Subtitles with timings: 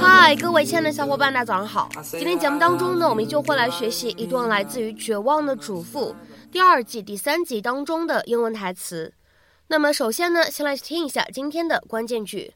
[0.00, 1.88] 嗨，各位亲爱的小伙伴，大家早上好！
[2.02, 6.16] 今天节目当中呢，我们就会来学习一段来自于《绝望的主妇》
[6.50, 9.14] 第二季第三集当中的英文台词。
[9.68, 12.54] 那么，首先呢，先来听一下今天的关键句。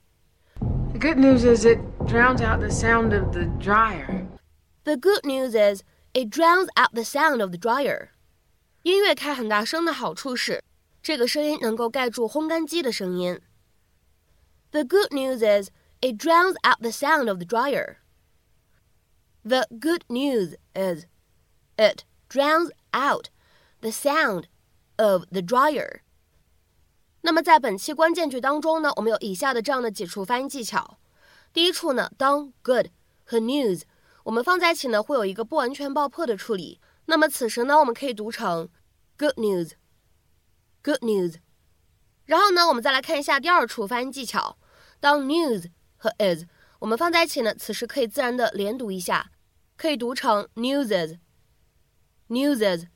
[0.93, 1.79] The good news is it
[2.09, 4.27] drowns out the sound of the dryer.
[4.83, 5.83] The good news is
[6.15, 8.09] it drowns out the sound of the dryer.
[8.83, 10.63] 音乐开很大声的好处是，
[11.03, 13.41] 这个声音能够盖住烘干机的声音。
[14.71, 17.97] The good news is it drowns out the sound of the dryer.
[19.43, 21.07] The good news is
[21.77, 23.31] it drowns out
[23.81, 24.45] the sound
[24.97, 26.01] of the dryer.
[27.23, 30.99] 那么在本期关键句当中呢，我们有以下的这样的几处发音技巧。
[31.53, 32.89] 第一处呢，当 good
[33.25, 33.83] 和 news
[34.25, 36.81] 我们放在一起呢，会有一个不完全爆破的处理。
[37.07, 38.69] 那么此时呢，我们可以读成
[39.19, 39.73] good news
[40.83, 41.35] Good news。
[42.25, 44.57] 然后呢，我们再来看一下第二处发音技巧。
[45.01, 46.45] 当 news 和 is
[46.79, 49.31] 我们放在一起呢，此时可以自然的连读一下，
[49.77, 52.87] 可以读成 newses，newses。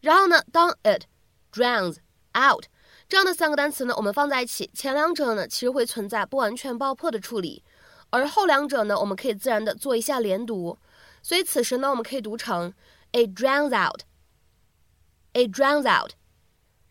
[0.00, 1.06] 然后呢，当 it
[1.52, 1.96] drowns
[2.36, 2.66] out
[3.08, 7.64] 这样的三个单词呢，我们放在一起，前两者呢其实会存在不完全爆破的处理，
[8.10, 10.78] 而后两者呢，我们可以自然的做一下连读，
[11.22, 12.72] 所以此时呢，我们可以读成
[13.12, 16.12] it drowns out，it drowns out。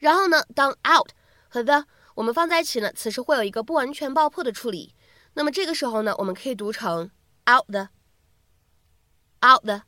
[0.06, 1.09] 然后呢，当 out
[1.50, 4.94] 和 the 我们放在一起呢，此时会有一个不完全爆破的处理，
[5.34, 7.09] 那么这个时候呢，我们可以读成
[7.50, 9.81] out the，out the。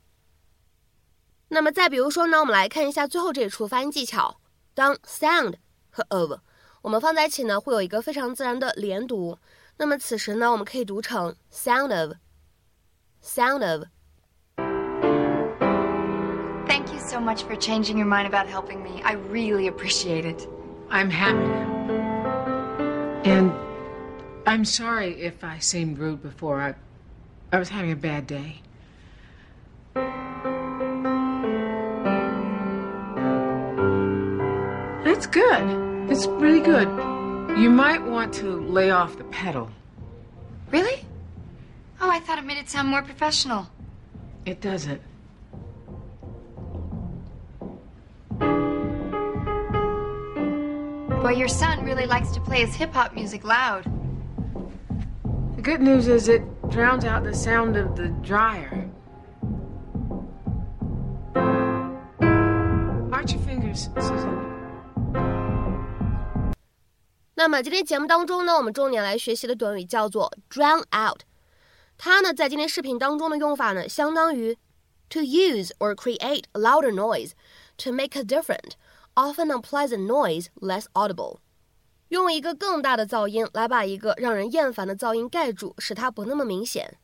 [1.50, 4.40] 那么再比如说呢，我们来看一下最后这一处发音技巧，
[4.74, 5.54] 当 sound
[5.88, 6.40] 和 of，
[6.82, 9.38] 我们放在一起呢，会有一个非常自然的连读。
[9.76, 13.84] 那么此时呢，我们可以读成 sound of，sound of。
[17.08, 19.00] So much for changing your mind about helping me.
[19.02, 20.46] I really appreciate it.
[20.90, 21.68] I'm happy to.
[23.24, 23.52] And
[24.46, 26.60] I'm sorry if I seemed rude before.
[26.60, 26.74] I,
[27.50, 28.60] I was having a bad day.
[35.04, 36.10] That's good.
[36.10, 36.88] It's really good.
[37.58, 39.70] You might want to lay off the pedal.
[40.70, 41.04] Really?
[42.00, 43.66] Oh, I thought it made it sound more professional.
[44.44, 45.00] It doesn't.
[51.27, 53.83] Boy, your son really likes to play his hip hop music loud.
[55.55, 58.89] The good news is it drowns out the sound of the dryer.
[63.11, 64.39] Arch your fingers, Susan.
[67.35, 71.21] 那么今天节目当中呢，我们重点来学习的短语叫做 drown out。
[71.97, 74.57] 它呢，在今天视频当中的用法呢，相当于
[75.09, 77.31] to use or create a louder noise
[77.77, 78.73] to make a different,
[79.17, 81.37] often unpleasant noise less audible。
[82.09, 86.97] 用一个更大的噪音来把一个让人厌烦的噪音盖住，使它不那么明显。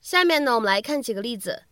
[0.00, 1.64] 下面呢，我们来看几个例子。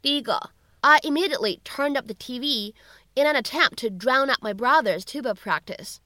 [0.00, 0.50] 第一个，
[0.80, 2.74] I immediately turned up the TV
[3.14, 5.96] in an attempt to drown out my brother's tuba practice。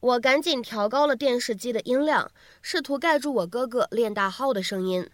[0.00, 2.30] 我赶紧调高了电视机的音量，
[2.62, 5.08] 试图盖住我哥哥练大号的声音。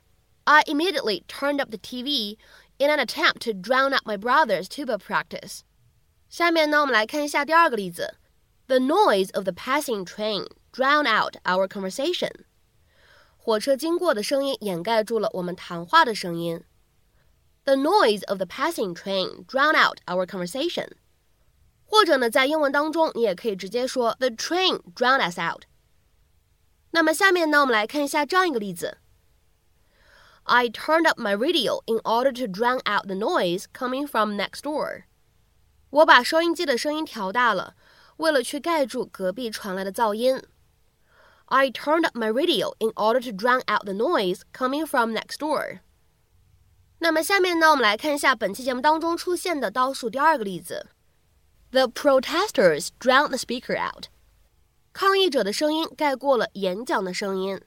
[0.45, 2.39] I immediately turned up the TV
[2.79, 5.63] in an attempt to drown out my brother's tuba practice。
[6.31, 8.17] 下面呢，我们来看一下第二个例子。
[8.67, 12.31] The noise of the passing train drowned out our conversation。
[13.37, 16.65] 火车经过的声音掩盖住了我们谈话的声音。
[17.65, 20.89] The noise of the passing train drowned out our conversation。
[21.85, 25.63] 或者呢，在英文当中，你也可以直接说 The train drowned us out。
[26.91, 28.99] 那么下面呢，我们来看一下这样一个例子：
[30.43, 35.05] I turned up my radio in order to drown out the noise coming from next door。
[35.92, 37.76] 我把收音机的声音调大了，
[38.18, 40.42] 为了去盖住隔壁传来的噪音。
[41.46, 45.80] I turned up my radio in order to drown out the noise coming from next door。
[47.00, 50.88] 那么下面呢，我们来看一下本期节目当中出现的倒数第二个例子。
[51.72, 54.06] The protesters drowned the speaker out.
[54.94, 57.60] 抗议者的声音盖过了演讲的声音。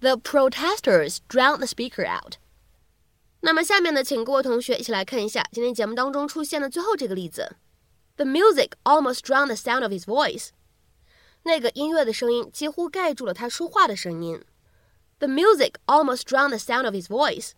[0.00, 2.36] The protesters drowned the speaker out.
[3.44, 7.56] 那么下面呢，请各位同学一起来看一下今天节目当中出现的最后这个例子。
[8.14, 10.50] The music almost drowned the sound of his voice.
[11.42, 14.44] 那个音乐的声音几乎盖住了他说话的声音。
[15.18, 17.50] The music almost drowned the sound of his voice.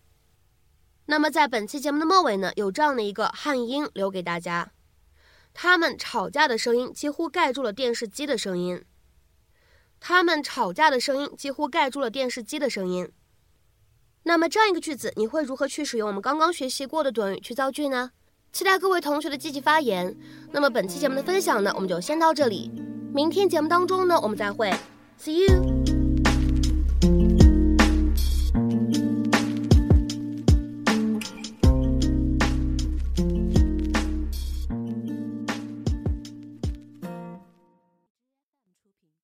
[1.05, 4.71] 那么在本期节目的末尾呢，有这样的一个汉音留给大家。
[5.53, 8.83] 他们吵架的声音几乎盖住了电视机的声音。
[9.99, 13.11] 他们吵架的声音几乎盖住了电视机的声音。
[14.27, 18.09] 那么这样一个句子，你会如何去使用我们刚刚学习过的短语去造句呢？
[18.51, 20.17] 期待各位同学的积极发言。
[20.51, 22.71] 那么本期节目的分享呢，我们就先到这里。
[23.13, 24.73] 明天节目当中呢，我们再会
[25.21, 25.94] ，See you。